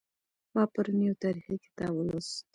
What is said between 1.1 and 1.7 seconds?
تاریخي